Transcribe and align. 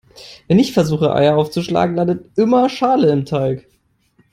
Wenn 0.47 0.57
ich 0.57 0.73
versuche 0.73 1.13
Eier 1.13 1.37
aufzuschlagen, 1.37 1.93
landet 1.95 2.35
immer 2.35 2.69
Schale 2.69 3.11
im 3.11 3.23
Teig. 3.23 3.67